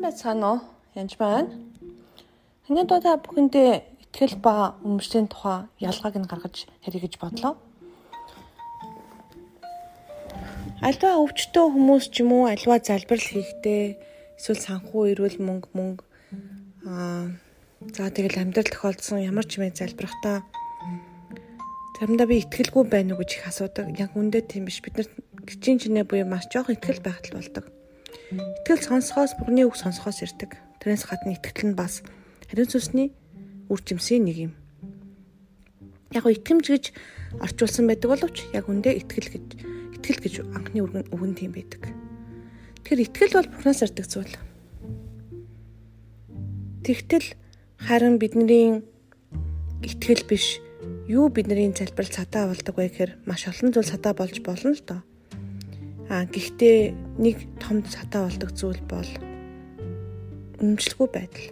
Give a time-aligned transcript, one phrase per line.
[0.00, 0.60] Сайн байцгаана уу?
[0.96, 1.52] Янж байна.
[2.88, 7.60] Доо та бүхэндээ ихтгэл ба өмчлийн тухай ялгааг нь гаргаж ярих гэж бодлоо.
[10.80, 14.00] Альва өвчтөө хүмүүс ч юм уу альва залбирал хийхдээ
[14.40, 16.04] эсвэл санхүү эрүүл мөнгө мөнгө
[16.88, 17.36] аа
[17.92, 20.48] за тэгэл амьдрал тохиолдсон ямар ч юм залбирахтаа
[22.00, 23.92] заримдаа би ихтгэлгүй байна уу гэж их асуудаг.
[24.00, 24.80] Яг үндэ тийм биш.
[24.80, 25.08] Бид нар
[25.44, 27.68] гिचин чинээ буюу маш жоох ихтгэл байхад л болдог.
[28.30, 30.54] Итгэл сонсохоос Бурхны үг сонсохоос ирдэг.
[30.78, 32.06] Тэрнээс гадна итгэл нь бас
[32.46, 33.10] хариун сүнсний
[33.66, 34.52] үр жимсийн нэг юм.
[36.14, 36.84] Яг итгэмж гэж
[37.42, 39.46] орчуулсан байдаг боловч яг үндэ итгэл гэж
[39.98, 41.90] итгэл гэж анхны үгэн тийм байдаг.
[42.86, 44.34] Тэгэхээр итгэл бол Бурханаас ирдэг зүйл.
[46.86, 47.34] Тэгтэл
[47.82, 48.86] харин бидний
[49.82, 50.62] итгэл биш
[51.10, 55.02] юу бидний залбирал цатаа болдог вэ гэхээр маш олон зүйл цатаа болж болно л доо.
[56.10, 56.90] А гэхдээ
[57.22, 59.06] нэг том цатаа болдог зүйл бол
[60.58, 61.48] үнэмшлэхгүй байдал.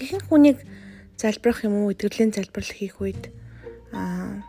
[0.00, 0.64] Ихэнх хүнийг
[1.20, 3.28] залбирах юм уу, итгэвлийн залбирал хийх үед
[3.92, 4.40] а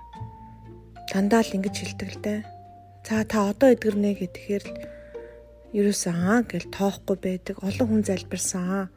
[1.12, 2.40] дандаа л ингэж хэлдэг л дээ.
[3.04, 4.74] За та одоо эдгэрнэ гэхээр л
[5.76, 7.60] ерөөсөн аа гэл тоохгүй байдаг.
[7.60, 8.88] Олон хүн залбирсан.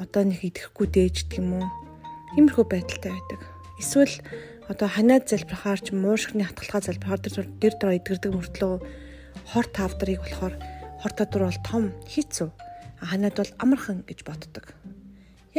[0.00, 1.68] Одоо нэг идэхгүй дээждэг юм уу?
[2.40, 3.40] Иймэрхүү байдалтай байдаг.
[3.76, 4.16] Эсвэл
[4.70, 7.20] одоо ханаад залбирахаар ч муушгны хатгалгаа залбирахаар
[7.58, 8.74] дэр дөрөө идгэрдэг мөртлөө
[9.50, 10.54] хор тавдрыг болохоор
[11.02, 12.48] хор тавдар бол том хийцүү.
[13.02, 14.70] Ханаад бол амархан гэж боддог.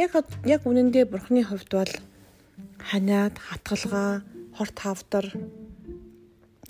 [0.00, 0.16] Яг
[0.48, 1.92] яг үнэндээ бурхны хувьд бол
[2.80, 4.24] ханаад хатгалгаа
[4.56, 5.28] хор тавдар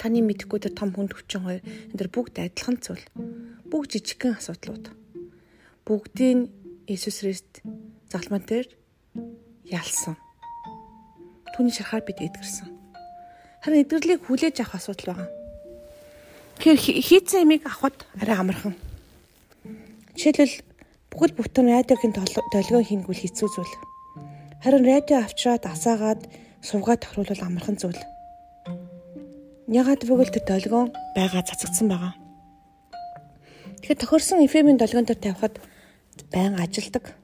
[0.03, 3.07] таны мэдхгүй тэр том хүнд хүчин хоёр энэ төр бүгд адилхан зүйл.
[3.71, 4.91] Бүгд жижигхэн асуудлууд.
[5.87, 6.51] Бүгдийг
[6.91, 7.63] Иесус Христ
[8.11, 8.67] загламан дээр
[9.71, 10.19] ялсан
[11.53, 12.69] түүний шарахаар бид эдгэрсэн.
[13.63, 15.29] Харин эдгэрлийг хүлээж авах асуудал байгаа.
[16.59, 18.75] Тэгэхээр хийцэн имийг авахд арай амархан.
[20.19, 20.57] Жишээлбэл
[21.15, 22.15] бүхэл бүтэн радиогийн
[22.51, 23.75] долгион хийнгүүл хэцүү зүйл.
[24.65, 26.27] Харин радио авчраад асаагаад
[26.65, 28.01] сувгаад тохируулбал амархан зүйл.
[29.71, 32.15] Ягаад гэвэл тэр долгион байгаа цацагдсан байгаа.
[33.83, 35.59] Тэгэхээр тохирсон FM-ийн долгион дээр тавихад
[36.35, 37.15] байн ажилдаг.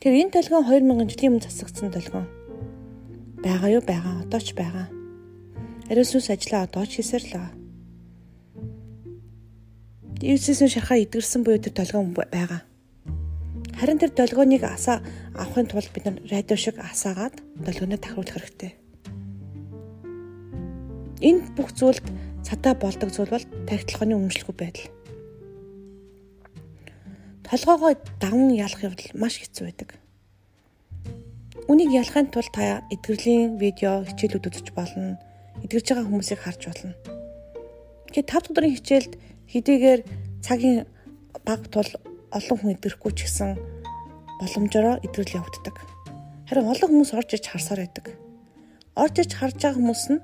[0.00, 2.41] Тэгэхээр энэ долгион 2000 жилийн өмнө цацагдсан долгион
[3.42, 4.86] Бага юу байгаа одоо ч байгаа.
[5.90, 7.54] Ариун сүнс ажиллаа одоо ч хийсээр л байгаа.
[10.22, 12.62] Иесусийн шархаа идгэрсэн буюу тэр долгион байгаа.
[13.74, 15.02] Харин тэр долгионыг асаа
[15.34, 18.78] авахын тулд бид нар радио шиг асаагаад долгионоо тахруулах хэрэгтэй.
[21.26, 22.06] Энэ бүх зүйлд
[22.46, 24.86] цатаа болдог зүйл бол тархитлогооны өмчлөхгүй байдал.
[27.42, 30.01] Толгоогоо даван ялах явдал маш хэцүү байдаг.
[31.72, 35.16] Үнийг ялахын тулд та эдгэрлийн видео хичээлүүд үзэж болно.
[35.64, 36.92] Эдгэрж байгаа хүмүүсийг харж болно.
[38.12, 39.12] Тэгэхээр 5 дахь өдрийн хичээлд
[39.48, 40.00] хэдийгээр
[40.44, 40.84] цагийн
[41.48, 41.88] баг тул
[42.28, 43.56] олон хүн эдгэрхгүй ч гэсэн
[44.36, 45.76] боломжоор эдгэрэл явагддаг.
[46.44, 48.20] Харин олон хүмүүс орж иж харсаар байдаг.
[48.92, 50.20] Орж иж харж байгаа хүмүүс нь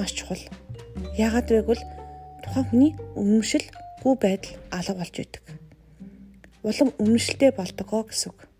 [0.00, 0.48] маш чухал.
[1.20, 1.84] Яагаад гэвэл
[2.40, 5.44] тухайн хүний өмнөшилгүй байдал алга болж байдаг.
[6.64, 8.53] Улам өмнөшилтэй болдгоо гэсэн үг.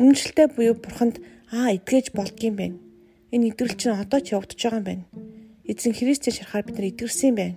[0.00, 1.20] Үнэмшилтэй буюу бурханд
[1.52, 2.80] аа итгэж болдгийм байна.
[3.36, 5.04] Энэ итгэл чинь одоо ч явагдаж байгаа юм байна.
[5.68, 7.56] Эзэн Христийн шарахаар бид нар итгэрсэн юм байна.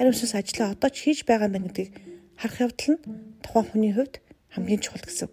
[0.00, 1.92] Харин ус ажлаа одоо ч хийж байгаа юм байна гэдгийг
[2.40, 3.02] харах явдал нь
[3.44, 4.14] тухайн хүний хувьд
[4.56, 5.28] хамгийн чухал гэсэн.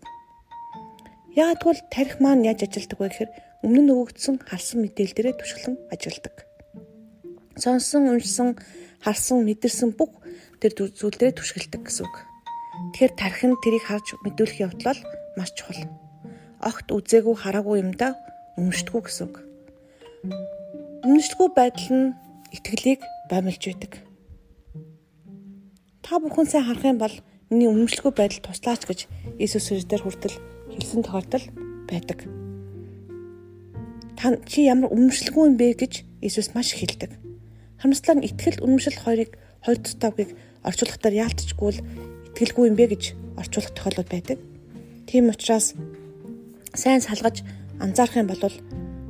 [1.40, 3.32] Яг тэгвэл тарих маань яаж ажилдаг вэ гэхээр
[3.64, 6.36] өмнө нь өгөгдсөн харсан мэдээлэл дээрээ түшгэлэн ажилдаг.
[7.56, 8.60] Сонсон, уншсан,
[9.00, 10.12] харсан, мэдэрсэн бүх
[10.60, 12.16] тэр зүйл дээрээ түшгэлдэг гэсэн үг.
[13.00, 15.00] Тэгэхээр тарих нь тэрийг харж мэдүүлэх явдал
[15.40, 16.09] маш чухал
[16.60, 18.16] огт үзээгүй хараагүй юмдаа
[18.60, 19.36] өмнөштгүү гэсэн үг.
[21.08, 22.08] Өмнөштгүү байдал нь
[22.52, 23.94] итгэлийг баймилж байдаг.
[26.04, 27.16] Та бүхэн сайн харах юм бол
[27.48, 29.00] миний өмнөшлгүй байдал туслаач гэж
[29.40, 30.36] Иесус Христээр хүртэл
[30.76, 31.46] хэлсэн тохиолдол
[31.88, 32.20] байдаг.
[34.20, 37.16] Та чи ямар өмнөшлгүй юм бэ гэж Иесус маш хэлдэг.
[37.80, 40.36] Харамслаар итгэл үнэмшил хоёрыг хоёр тутавгийг
[40.68, 41.84] орчуулгахдаа яалтчгүй л
[42.36, 43.04] итгэлгүй юм бэ гэж
[43.40, 44.38] орчуулах тохиолдол байдаг.
[45.08, 45.74] Тийм учраас
[46.74, 47.42] сайн салгаж
[47.80, 48.44] анзаарах юм бол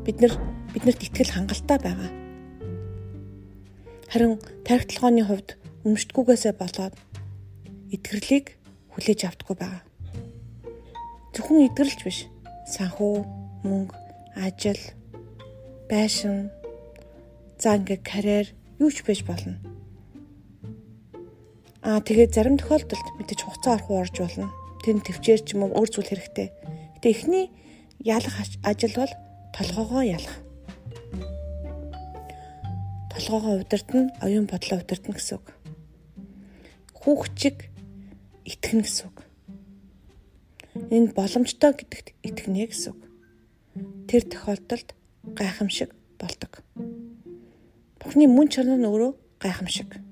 [0.05, 0.33] бид нар
[0.73, 2.11] биднэрт итгэл хангалттай байгаа.
[4.09, 5.49] Харин тархитлагооны хувьд
[5.85, 6.95] өмштгүүгээсээ болоод
[7.93, 8.57] итгэрлийг
[8.93, 9.83] хүлээж автгүй байгаа.
[11.33, 12.19] Зөвхөн итгэрлж биш.
[12.69, 13.25] Санхүү,
[13.65, 13.97] мөнгө,
[14.37, 14.81] ажил,
[15.89, 16.53] байшин,
[17.57, 18.47] за ингээ карьер
[18.77, 19.57] юу ч байж болно.
[21.81, 24.53] Аа тэгээд зарим тохиолдолд мэдээж хугацаа орох орж болно.
[24.85, 26.47] Тэр төвчээр ч юм уу өөр зүйл хэрэгтэй.
[26.99, 27.47] Гэтэ эхний
[28.03, 29.11] ялах ажил бол
[29.55, 30.35] толгоогоо ялах.
[33.15, 35.55] Толгоогоо удирдна, оюун бодлоо удирдна гэсэн үг.
[36.99, 37.71] хүүхчиг
[38.43, 39.17] итгэнэ гэсэн үг.
[40.91, 43.01] Энэ боломжтой гэдэгт итгэнэ гэсэн үг.
[44.11, 44.91] Тэр тохиолдолд
[45.23, 46.59] гайхамшиг болдог.
[48.03, 50.03] Бурхны мөн чанар нь өөрөө гайхамшиг.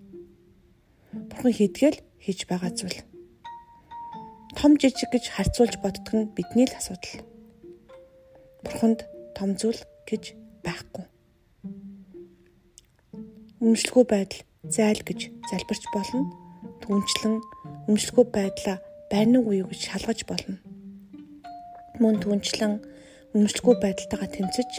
[1.11, 3.03] Бурхан хийдгээл хийж байгаа зүйл.
[4.57, 7.21] Том жижиг гэж харьцуулж боддог нь бидний л асуудал.
[8.65, 9.05] Бурханд
[9.37, 9.77] том зүйл
[10.09, 10.33] гэж
[10.65, 11.05] байхгүй.
[13.61, 16.25] Үнэмшлэгүй байдал зайл гэж залбирч болно.
[16.81, 17.37] Түнчлэн
[17.85, 18.81] үнэмшлэгүй байдлаа
[19.13, 20.57] байрнуугүй юу гэж шалгаж болно.
[22.01, 22.81] Мөн түнчлэн
[23.37, 24.71] үнэмшлэгүй байдалтайгаа тэмцэж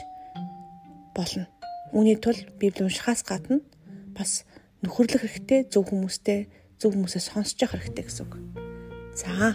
[1.15, 1.47] болно.
[1.95, 3.63] Үүний тул Библи уншихаас гадна
[4.11, 4.43] бас
[4.83, 6.51] нөхөрлөх хэрэгтэй, зөв хүмүүстэй,
[6.83, 8.35] зөв хүмүүсээ сонсож явах хэрэгтэй гэсэн үг.
[9.15, 9.55] За,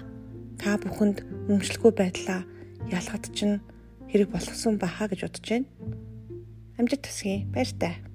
[0.64, 2.48] та бүхэнд үнэмшлэгүй байдлаа
[2.88, 3.60] ялгад чинь
[4.08, 5.68] хэрэг болгосон баха гэж бодож байна.
[6.80, 7.44] Амжилт хүсье.
[7.52, 8.13] Баяр таа.